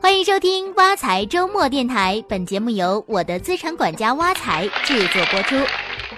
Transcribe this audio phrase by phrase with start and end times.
[0.00, 5.56] 欢迎收听挖财周末电台，本节目由我的资产管家挖财制作播出。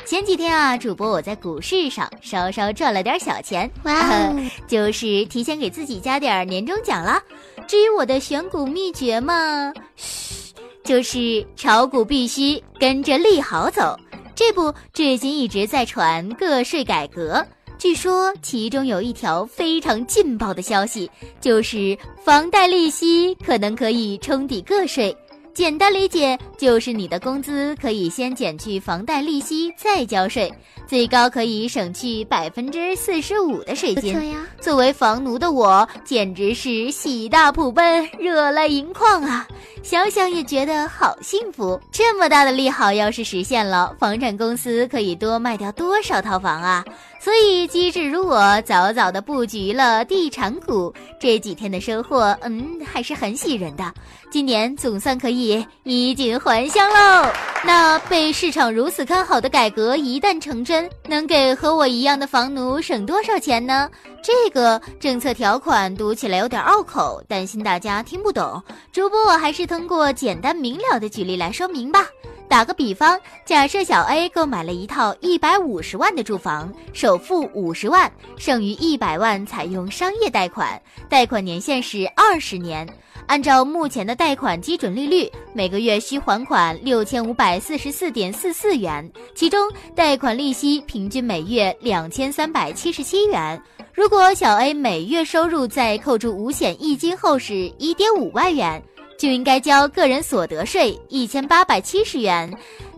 [0.04, 4.32] 前几天啊，主播我在股市上稍稍赚了点小钱，哇，
[4.68, 7.20] 就是提前给自己加点年终奖了。
[7.66, 10.52] 至于我的选股秘诀嘛，嘘，
[10.84, 13.98] 就是炒股必须跟着利好走。
[14.34, 17.44] 这不，最近一直在传个税改革。
[17.80, 25.16] 据说其中有一条非常劲爆的消息，就是房贷利息可能可以冲抵个税。
[25.54, 30.52] 简单理解就是你的工资可以先减去房贷利息再交税，
[30.86, 34.36] 最高可以省去百分之四十五的税金。
[34.60, 39.48] 作为房奴的我，简直是喜大普奔，热泪盈眶啊！
[39.82, 41.80] 想想也觉得好幸福。
[41.90, 46.84] 这么大的利好要是实现了，房产公司可以多卖掉多少套房啊！
[47.22, 50.92] 所以机智如我，早早的布局了地产股。
[51.20, 53.92] 这几天的收获，嗯，还是很喜人的。
[54.30, 57.30] 今年总算可以衣锦还乡喽。
[57.62, 63.90] 那被市场如此看好的改革，一旦成真，能给和我一样的房奴省多少钱呢？
[64.22, 68.62] 这个政策条款读起来有点拗口，担心大家听不懂。
[68.92, 72.06] 主播我还是通过简单明了的举例来说明吧。
[72.50, 82.84] 打个比方，假设小 A 购买了一套一百五十万的住房，首付五十万，剩余一百万采用商业贷款，贷款年限是二十年。
[83.28, 93.62] 按照目前的贷款基准利率，每个月需还款六千五百四十四点四四元，其中贷款利息平均每月两千三百七十七元。
[93.94, 98.82] 如果小 A 每月收入在扣除五险一金后是一点五万元。
[99.20, 102.50] 就应该交个人所得税一千八百七十元，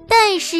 [0.06, 0.56] 但是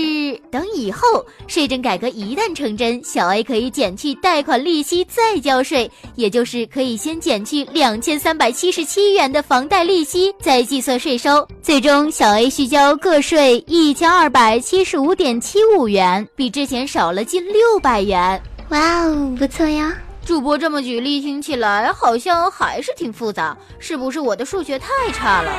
[0.50, 18.42] 等以后税政改革一旦成真，小 A 可以减去贷款利息再交税，也就是可以先减去两千三百七十七元的房贷利息再计算税收，最终小 A 需交个税一千二百七十五点七五元，比之前少了近六百元。
[18.70, 19.96] 哇哦，不错呀。
[20.24, 25.50] 主播这么举例，听起来好像还是挺复杂，是不是我的数学太差了？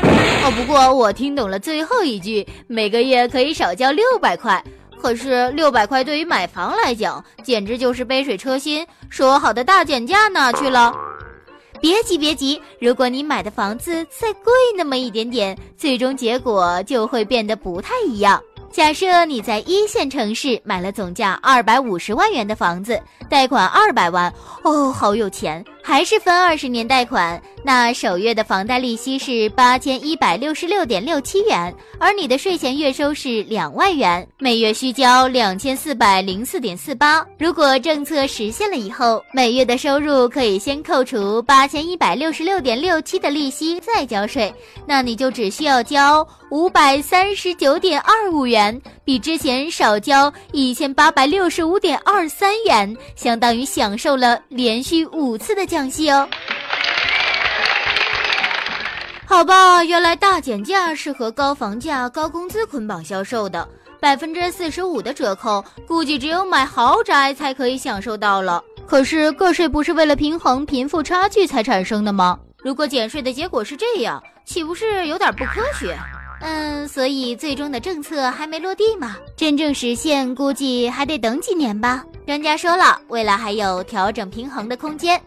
[0.46, 4.64] 哦，不过我听懂了最后一句，每个月可以少交六百块。
[5.02, 8.88] 可是六百块对于买房来讲，简直就是杯水车薪。
[9.10, 10.96] 说好的大减价哪去了？
[11.82, 18.42] 别急别急，如果你买的房子再贵那么一点点，最终结果就会变得不太一样。
[18.74, 27.40] 假设你在一线城市买了总价二百五十万元的房子，贷款二百万，哦，好有钱，还是分二十年贷款。
[27.64, 37.24] 那首月的房贷利息是八千一百六十六点六七元，而你的税前月收是两万元，每月需交两千四百零四点四八。
[37.38, 44.52] 如果政策实现了以后，每月的收入可以先扣除八千一百六十六点六七的利息再交税，
[44.88, 56.30] 那你就只需要交五百三十九点二五元，比之前少交一千八百六十五点二三元，相当于享受了连续五次的降息哦。
[59.26, 63.68] 好吧，原来大减价是和高房价、高工资捆绑销售的，
[64.00, 68.64] 百分之四十五的折扣，估计只有买豪宅才可以享受到了。
[68.86, 72.40] 可是个税不是为了平衡贫富差距才产生的吗？
[72.60, 75.98] 如果减税的结果是这样，岂不是有点不科学？
[76.46, 82.04] 嗯，所以最终的政策还没落地嘛，真正实现估计还得等几年吧。
[82.28, 85.20] 专家说了，未来还有调整平衡的空间。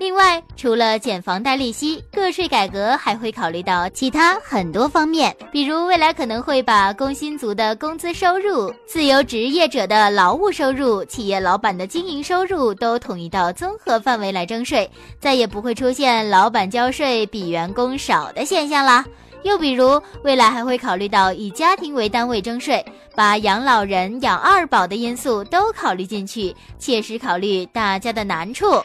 [0.00, 19.04] 另外，除了减房贷利息，个税改革还会考虑到其他很多方面，比如未来可能会把工薪族的工资收入、自由职业者的劳务收入、企业老板的经营收入都统一到综合范围来征税，再也不会出现老板交税比员工少的现象啦。
[19.42, 28.82] 又比如，未来还会考虑到以家庭为单位征税，把养老人、养二宝的因素都考虑进去，切实考虑大家的难处。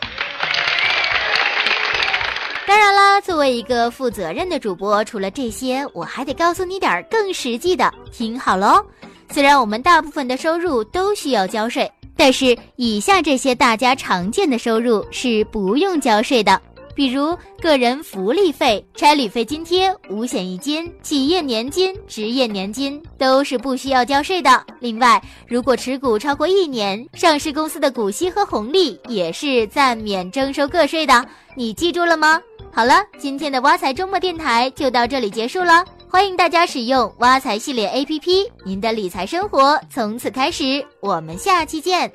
[2.66, 7.94] 当然啦，作为一个负责任的主播，除了这些，我还得告诉你点更实际的。
[8.12, 8.84] 听好喽，
[9.32, 16.62] 虽然我们大部分的收入都需要交税，但是以下这些大家常见的收入是不用交税的，
[16.98, 24.66] 比如个人福利费、差旅费津贴、五险一金、企业年金、职业年金都是不需要交税的。
[24.80, 31.24] 另外，如果持股超过一年，上市公司的股息和红利也是暂免征收个税的。
[31.56, 32.42] 你记住了吗？
[32.74, 35.86] 好了，今天的挖财周末电台就到这里结束了。
[36.10, 40.84] 欢迎大家使用挖财系列 APP，您的理财生活从此开始。
[41.00, 42.12] 我们下期见。